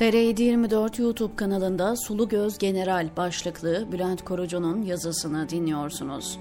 [0.00, 6.38] TR724 YouTube kanalında Sulu Göz General başlıklı Bülent Korucu'nun yazısını dinliyorsunuz.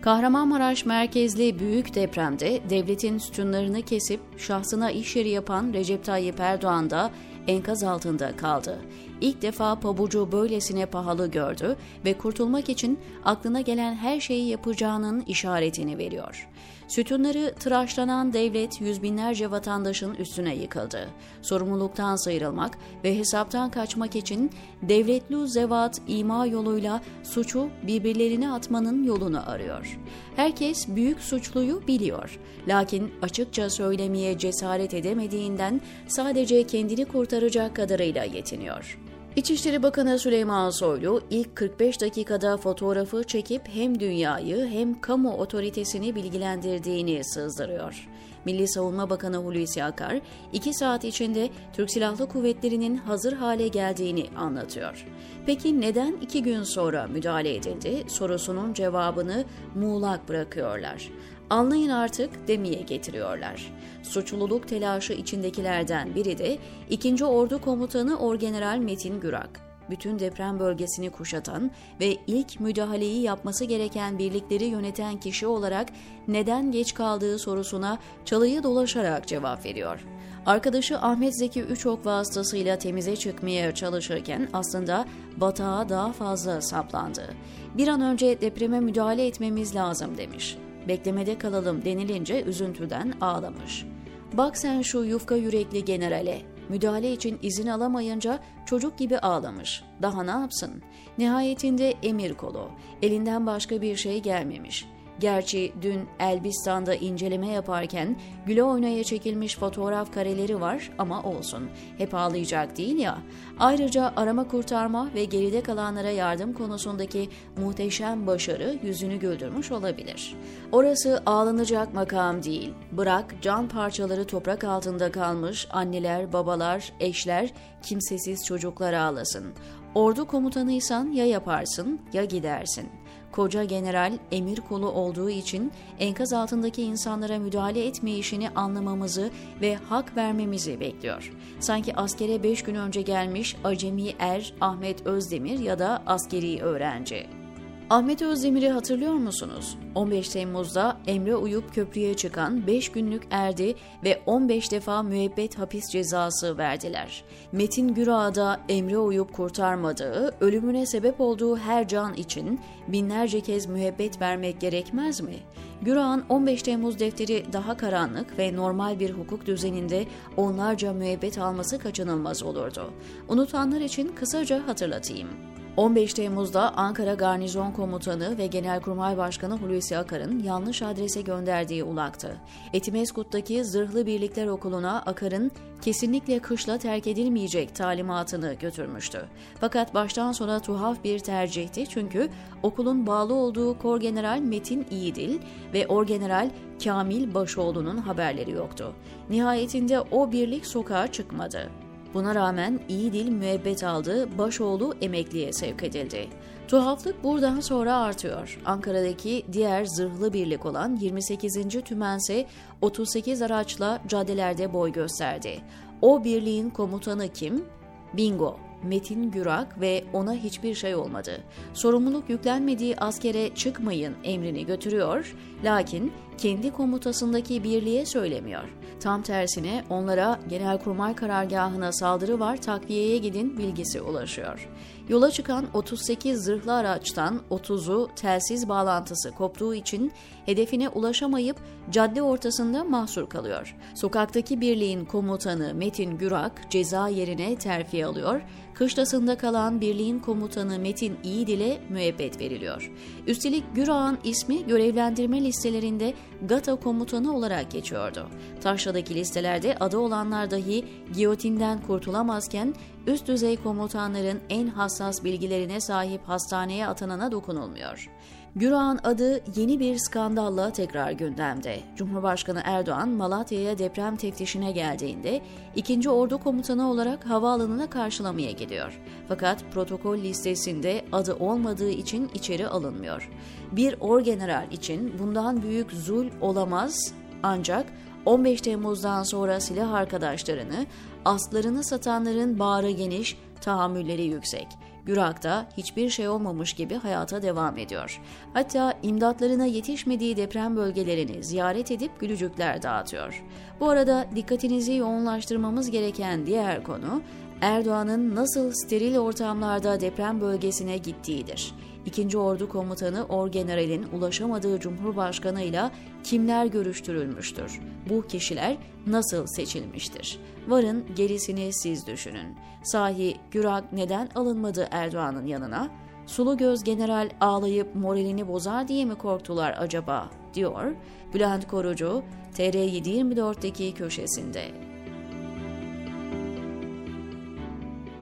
[0.00, 7.10] Kahramanmaraş merkezli büyük depremde devletin sütunlarını kesip şahsına iş yeri yapan Recep Tayyip Erdoğan da
[7.46, 8.78] enkaz altında kaldı.
[9.20, 15.98] İlk defa pabucu böylesine pahalı gördü ve kurtulmak için aklına gelen her şeyi yapacağının işaretini
[15.98, 16.48] veriyor.
[16.88, 21.08] Sütunları tıraşlanan devlet yüz binlerce vatandaşın üstüne yıkıldı.
[21.42, 24.50] Sorumluluktan sıyrılmak ve hesaptan kaçmak için
[24.82, 29.98] devletli zevat ima yoluyla suçu birbirlerine atmanın yolunu arıyor.
[30.36, 32.38] Herkes büyük suçluyu biliyor.
[32.68, 38.98] Lakin açıkça söylemeye cesaret edemediğinden sadece kendini kurtaracak kadarıyla yetiniyor.
[39.36, 47.24] İçişleri Bakanı Süleyman Soylu ilk 45 dakikada fotoğrafı çekip hem dünyayı hem kamu otoritesini bilgilendirdiğini
[47.24, 48.08] sızdırıyor.
[48.44, 50.20] Milli Savunma Bakanı Hulusi Akar,
[50.52, 55.06] 2 saat içinde Türk Silahlı Kuvvetleri'nin hazır hale geldiğini anlatıyor.
[55.46, 59.44] Peki neden 2 gün sonra müdahale edildi sorusunun cevabını
[59.74, 61.10] muğlak bırakıyorlar.
[61.50, 63.72] Anlayın artık demeye getiriyorlar.
[64.02, 66.58] Suçluluk telaşı içindekilerden biri de
[66.90, 67.24] 2.
[67.24, 69.60] Ordu Komutanı Orgeneral Metin Gürak
[69.90, 71.70] bütün deprem bölgesini kuşatan
[72.00, 75.88] ve ilk müdahaleyi yapması gereken birlikleri yöneten kişi olarak
[76.28, 80.04] neden geç kaldığı sorusuna çalıyı dolaşarak cevap veriyor.
[80.46, 85.04] Arkadaşı Ahmet Zeki Üçok vasıtasıyla temize çıkmaya çalışırken aslında
[85.36, 87.34] batağa daha fazla saplandı.
[87.74, 90.56] Bir an önce depreme müdahale etmemiz lazım demiş.
[90.88, 93.86] Beklemede kalalım denilince üzüntüden ağlamış.
[94.32, 99.84] Bak sen şu yufka yürekli generale, müdahale için izin alamayınca çocuk gibi ağlamış.
[100.02, 100.82] Daha ne yapsın?
[101.18, 102.70] Nihayetinde emir kolu.
[103.02, 104.86] Elinden başka bir şey gelmemiş.
[105.20, 108.16] Gerçi dün Elbistan'da inceleme yaparken
[108.46, 111.68] güle oynaya çekilmiş fotoğraf kareleri var ama olsun.
[111.98, 113.18] Hep ağlayacak değil ya.
[113.58, 120.36] Ayrıca arama kurtarma ve geride kalanlara yardım konusundaki muhteşem başarı yüzünü güldürmüş olabilir.
[120.72, 122.74] Orası ağlanacak makam değil.
[122.92, 127.52] Bırak can parçaları toprak altında kalmış anneler, babalar, eşler,
[127.82, 129.54] kimsesiz çocuklar ağlasın.
[129.94, 132.88] Ordu komutanıysan ya yaparsın ya gidersin.
[133.32, 140.16] Koca general emir kolu olduğu için enkaz altındaki insanlara müdahale etme işini anlamamızı ve hak
[140.16, 141.32] vermemizi bekliyor.
[141.60, 147.43] Sanki askere 5 gün önce gelmiş acemi er Ahmet Özdemir ya da askeri öğrenci.
[147.90, 149.78] Ahmet Özdemir'i hatırlıyor musunuz?
[149.94, 153.74] 15 Temmuz'da Emre uyup köprüye çıkan 5 günlük erdi
[154.04, 157.24] ve 15 defa müebbet hapis cezası verdiler.
[157.52, 164.20] Metin Gürağı da Emre uyup kurtarmadığı, ölümüne sebep olduğu her can için binlerce kez müebbet
[164.20, 165.36] vermek gerekmez mi?
[165.82, 170.04] Gürağ'ın 15 Temmuz defteri daha karanlık ve normal bir hukuk düzeninde
[170.36, 172.90] onlarca müebbet alması kaçınılmaz olurdu.
[173.28, 175.28] Unutanlar için kısaca hatırlatayım.
[175.76, 182.36] 15 Temmuz'da Ankara Garnizon Komutanı ve Genelkurmay Başkanı Hulusi Akar'ın yanlış adrese gönderdiği ulaktı.
[182.72, 185.50] Etimeskut'taki Zırhlı Birlikler Okulu'na Akar'ın
[185.82, 189.20] kesinlikle kışla terk edilmeyecek talimatını götürmüştü.
[189.60, 192.28] Fakat baştan sona tuhaf bir tercihti çünkü
[192.62, 195.38] okulun bağlı olduğu Korgeneral Metin İyidil
[195.72, 196.50] ve Orgeneral
[196.84, 198.92] Kamil Başoğlu'nun haberleri yoktu.
[199.30, 201.83] Nihayetinde o birlik sokağa çıkmadı.
[202.14, 206.28] Buna rağmen iyi dil müebbet aldı, başoğlu emekliye sevk edildi.
[206.68, 208.60] Tuhaflık buradan sonra artıyor.
[208.64, 211.82] Ankara'daki diğer zırhlı birlik olan 28.
[211.84, 212.46] Tümense
[212.80, 215.60] 38 araçla caddelerde boy gösterdi.
[216.02, 217.64] O birliğin komutanı kim?
[218.12, 221.40] Bingo, Metin Gürak ve ona hiçbir şey olmadı.
[221.72, 228.64] Sorumluluk yüklenmediği askere çıkmayın emrini götürüyor, lakin kendi komutasındaki birliğe söylemiyor.
[229.00, 234.68] Tam tersine onlara Genelkurmay karargahına saldırı var takviyeye gidin bilgisi ulaşıyor.
[235.08, 240.12] Yola çıkan 38 zırhlı araçtan 30'u telsiz bağlantısı koptuğu için
[240.46, 241.56] hedefine ulaşamayıp
[241.90, 243.76] cadde ortasında mahsur kalıyor.
[243.94, 248.42] Sokaktaki birliğin komutanı Metin Gürak ceza yerine terfi alıyor,
[248.74, 252.92] kışlasında kalan birliğin komutanı Metin İyidil'e müebbet veriliyor.
[253.26, 258.26] Üstelik Gürak'ın ismi görevlendirme listelerinde GATA komutanı olarak geçiyordu.
[258.62, 260.84] Taşra'daki listelerde adı olanlar dahi
[261.14, 262.74] giyotinden kurtulamazken
[263.06, 268.10] üst düzey komutanların en hassas bilgilerine sahip hastaneye atanana dokunulmuyor.
[268.56, 271.80] Gürak'ın adı yeni bir skandalla tekrar gündemde.
[271.96, 275.42] Cumhurbaşkanı Erdoğan Malatya'ya deprem teftişine geldiğinde
[275.76, 276.10] 2.
[276.10, 279.00] Ordu Komutanı olarak havaalanına karşılamaya gidiyor.
[279.28, 283.30] Fakat protokol listesinde adı olmadığı için içeri alınmıyor.
[283.72, 287.86] Bir orgeneral için bundan büyük zul olamaz ancak
[288.26, 290.86] 15 Temmuz'dan sonra silah arkadaşlarını,
[291.24, 294.66] aslarını satanların bağrı geniş, tahammülleri yüksek.
[295.06, 298.20] Gürak'ta hiçbir şey olmamış gibi hayata devam ediyor.
[298.54, 303.44] Hatta imdatlarına yetişmediği deprem bölgelerini ziyaret edip gülücükler dağıtıyor.
[303.80, 307.22] Bu arada dikkatinizi yoğunlaştırmamız gereken diğer konu
[307.60, 311.74] Erdoğan'ın nasıl steril ortamlarda deprem bölgesine gittiğidir.
[312.06, 315.90] İkinci Ordu Komutanı Orgeneral'in ulaşamadığı Cumhurbaşkanıyla
[316.24, 317.80] kimler görüştürülmüştür?
[318.10, 320.38] Bu kişiler nasıl seçilmiştir?
[320.68, 322.56] Varın gerisini siz düşünün.
[322.82, 325.88] Sahi Gürak neden alınmadı Erdoğan'ın yanına?
[326.26, 330.30] Sulu göz general ağlayıp moralini bozar diye mi korktular acaba?
[330.54, 330.94] diyor
[331.34, 332.22] Bülent Korucu
[332.54, 334.93] TR724'deki köşesinde.